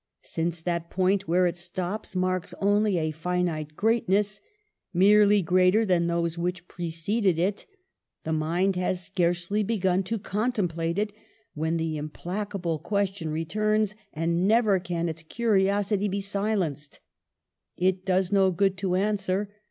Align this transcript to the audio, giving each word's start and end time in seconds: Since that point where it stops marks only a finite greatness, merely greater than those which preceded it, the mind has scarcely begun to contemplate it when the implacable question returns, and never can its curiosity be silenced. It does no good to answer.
Since 0.23 0.63
that 0.63 0.89
point 0.89 1.27
where 1.27 1.45
it 1.45 1.55
stops 1.55 2.15
marks 2.15 2.55
only 2.59 2.97
a 2.97 3.11
finite 3.11 3.75
greatness, 3.75 4.41
merely 4.95 5.43
greater 5.43 5.85
than 5.85 6.07
those 6.07 6.39
which 6.39 6.67
preceded 6.67 7.37
it, 7.37 7.67
the 8.23 8.33
mind 8.33 8.75
has 8.77 9.03
scarcely 9.03 9.61
begun 9.61 10.01
to 10.05 10.17
contemplate 10.17 10.97
it 10.97 11.13
when 11.53 11.77
the 11.77 11.97
implacable 11.97 12.79
question 12.79 13.29
returns, 13.29 13.93
and 14.11 14.47
never 14.47 14.79
can 14.79 15.07
its 15.07 15.21
curiosity 15.21 16.07
be 16.07 16.19
silenced. 16.19 16.99
It 17.77 18.03
does 18.03 18.31
no 18.31 18.49
good 18.49 18.77
to 18.77 18.95
answer. 18.95 19.51